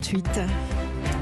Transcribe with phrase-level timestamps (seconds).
[0.00, 0.40] Suite.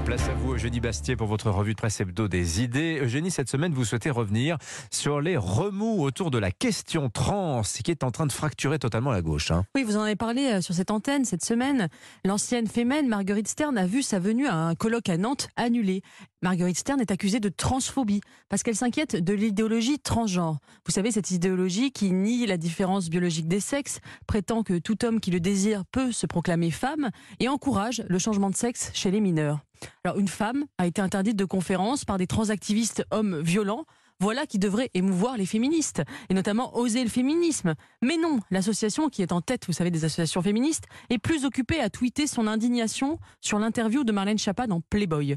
[0.04, 2.98] Place à vous, Eugénie Bastier, pour votre revue de presse hebdo des idées.
[3.02, 4.56] Eugénie, cette semaine, vous souhaitez revenir
[4.90, 9.10] sur les remous autour de la question trans qui est en train de fracturer totalement
[9.10, 9.50] la gauche.
[9.50, 9.64] hein.
[9.74, 11.88] Oui, vous en avez parlé euh, sur cette antenne cette semaine.
[12.24, 16.00] L'ancienne fémène Marguerite Stern a vu sa venue à un colloque à Nantes annulée.
[16.40, 20.58] Marguerite Stern est accusée de transphobie parce qu'elle s'inquiète de l'idéologie transgenre.
[20.86, 23.98] Vous savez, cette idéologie qui nie la différence biologique des sexes,
[24.28, 27.10] prétend que tout homme qui le désire peut se proclamer femme
[27.40, 29.58] et encourage le changement de sexe chez les mineurs.
[30.04, 33.84] Alors, une femme a été interdite de conférence par des transactivistes hommes violents.
[34.20, 37.74] Voilà qui devrait émouvoir les féministes, et notamment oser le féminisme.
[38.02, 41.78] Mais non, l'association qui est en tête, vous savez, des associations féministes, est plus occupée
[41.80, 45.36] à tweeter son indignation sur l'interview de Marlène Schiappa dans Playboy.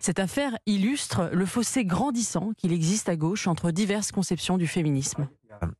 [0.00, 5.28] Cette affaire illustre le fossé grandissant qu'il existe à gauche entre diverses conceptions du féminisme.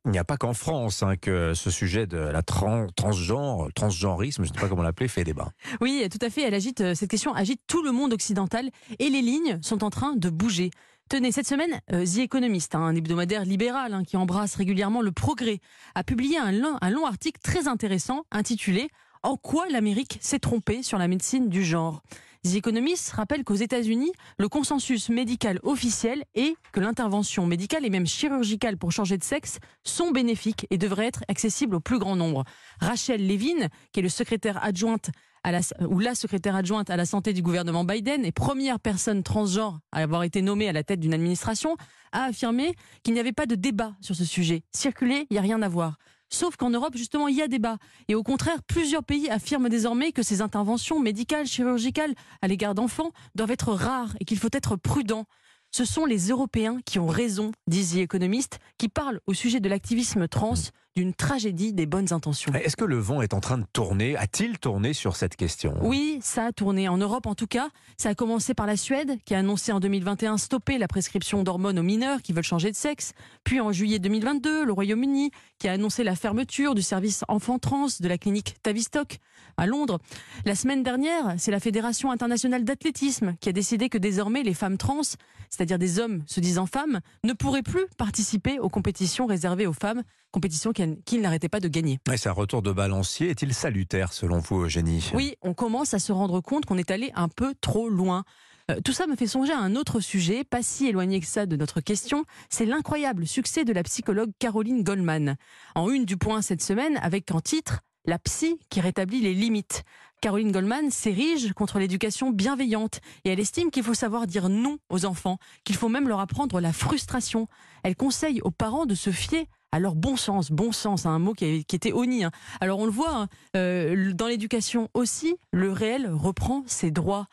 [0.05, 4.43] Il n'y a pas qu'en France hein, que ce sujet de la tran- transgenre, transgenrisme,
[4.45, 5.49] je ne sais pas comment l'appeler, fait débat.
[5.81, 6.43] Oui, tout à fait.
[6.43, 10.15] Elle agite, cette question agite tout le monde occidental et les lignes sont en train
[10.15, 10.69] de bouger.
[11.09, 15.11] Tenez, cette semaine, euh, The Economist, hein, un hebdomadaire libéral hein, qui embrasse régulièrement le
[15.11, 15.59] progrès,
[15.95, 18.89] a publié un long, un long article très intéressant intitulé
[19.21, 22.01] En quoi l'Amérique s'est trompée sur la médecine du genre?
[22.45, 28.07] The Economist rappelle qu'aux États-Unis, le consensus médical officiel est que l'intervention médicale et même
[28.07, 32.43] chirurgicale pour changer de sexe sont bénéfiques et devraient être accessibles au plus grand nombre.
[32.81, 35.09] Rachel Levine, qui est le secrétaire adjointe
[35.51, 40.23] la secrétaire adjointe à la santé du gouvernement Biden et première personne transgenre à avoir
[40.23, 41.75] été nommée à la tête d'une administration,
[42.11, 44.63] a affirmé qu'il n'y avait pas de débat sur ce sujet.
[44.71, 45.97] Circuler, il n'y a rien à voir.
[46.29, 47.77] Sauf qu'en Europe, justement, il y a débat.
[48.07, 53.11] Et au contraire, plusieurs pays affirment désormais que ces interventions médicales, chirurgicales à l'égard d'enfants
[53.35, 55.25] doivent être rares et qu'il faut être prudent.
[55.71, 59.69] Ce sont les Européens qui ont raison, disent les économistes, qui parlent au sujet de
[59.69, 60.53] l'activisme trans
[60.95, 62.53] d'une tragédie des bonnes intentions.
[62.53, 64.15] Est-ce que le vent est en train de tourner?
[64.15, 65.75] A-t-il tourné sur cette question?
[65.81, 66.87] Oui, ça a tourné.
[66.87, 69.79] En Europe, en tout cas, ça a commencé par la Suède, qui a annoncé en
[69.79, 73.13] 2021 stopper la prescription d'hormones aux mineurs qui veulent changer de sexe.
[73.43, 77.87] Puis en juillet 2022, le Royaume-Uni, qui a annoncé la fermeture du service enfants trans
[77.99, 79.17] de la clinique Tavistock
[79.57, 79.99] à Londres.
[80.45, 84.77] La semaine dernière, c'est la Fédération internationale d'athlétisme qui a décidé que désormais les femmes
[84.77, 85.01] trans,
[85.49, 90.03] c'est-à-dire des hommes se disant femmes, ne pourraient plus participer aux compétitions réservées aux femmes,
[90.31, 90.73] compétitions
[91.05, 91.99] qu'ils n'arrêtaient pas de gagner.
[92.07, 93.29] Ouais, C'est un retour de balancier.
[93.29, 95.11] Est-il salutaire selon vous, Eugénie?
[95.13, 98.23] Oui, on commence à se rendre compte qu'on est allé un peu trop loin.
[98.71, 101.45] Euh, tout ça me fait songer à un autre sujet, pas si éloigné que ça
[101.45, 105.35] de notre question, c'est l'incroyable succès de la psychologue Caroline Goldman.
[105.75, 109.83] En une du point cette semaine, avec en titre La psy qui rétablit les limites.
[110.21, 115.03] Caroline Goldman s'érige contre l'éducation bienveillante et elle estime qu'il faut savoir dire non aux
[115.03, 117.49] enfants, qu'il faut même leur apprendre la frustration.
[117.83, 119.47] Elle conseille aux parents de se fier
[119.79, 122.23] leur bon sens, bon sens, hein, un mot qui, était honni.
[122.23, 122.31] hein.
[122.61, 127.27] Alors on le voit, hein, euh, dans l'éducation aussi, le réel reprend ses droits.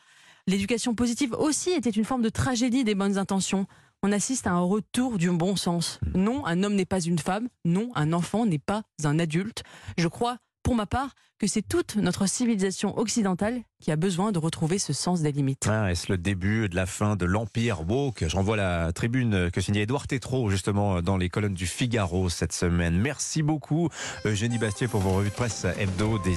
[0.47, 3.67] L'éducation positive aussi était une forme de tragédie des bonnes intentions.
[4.03, 5.99] On assiste à un retour du bon sens.
[6.15, 7.47] Non, un homme n'est pas une femme.
[7.65, 9.63] Non, un enfant n'est pas un adulte.
[9.97, 14.37] Je crois, pour ma part, que c'est toute notre civilisation occidentale qui a besoin de
[14.37, 15.67] retrouver ce sens des limites.
[15.67, 18.25] Ah, Est-ce le début de la fin de l'Empire woke?
[18.27, 22.53] Je renvoie la tribune que signait Édouard Tétrault, justement, dans les colonnes du Figaro cette
[22.53, 22.95] semaine.
[22.95, 23.89] Merci beaucoup,
[24.23, 26.35] Eugénie Bastier, pour vos revues de presse hebdo des